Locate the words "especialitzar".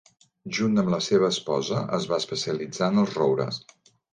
2.25-2.91